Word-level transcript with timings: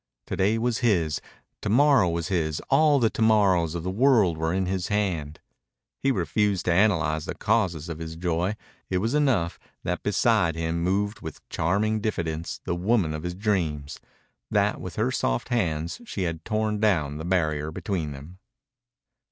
To 0.25 0.35
day 0.35 0.57
was 0.57 0.79
his. 0.79 1.21
To 1.61 1.69
morrow 1.69 2.09
was 2.09 2.29
his. 2.29 2.59
All 2.71 2.97
the 2.97 3.11
to 3.11 3.21
morrows 3.21 3.75
of 3.75 3.83
the 3.83 3.91
world 3.91 4.35
were 4.35 4.51
in 4.51 4.65
his 4.65 4.87
hand. 4.87 5.39
He 5.99 6.11
refused 6.11 6.65
to 6.65 6.73
analyze 6.73 7.25
the 7.25 7.35
causes 7.35 7.87
of 7.87 7.99
his 7.99 8.15
joy. 8.15 8.55
It 8.89 8.97
was 8.97 9.13
enough 9.13 9.59
that 9.83 10.01
beside 10.01 10.55
him 10.55 10.81
moved 10.81 11.21
with 11.21 11.47
charming 11.49 11.99
diffidence 12.01 12.61
the 12.63 12.73
woman 12.73 13.13
of 13.13 13.21
his 13.21 13.35
dreams, 13.35 13.99
that 14.49 14.81
with 14.81 14.95
her 14.95 15.11
soft 15.11 15.49
hands 15.49 16.01
she 16.03 16.23
had 16.23 16.43
torn 16.43 16.79
down 16.79 17.17
the 17.19 17.23
barrier 17.23 17.69
between 17.69 18.09
them. 18.11 18.39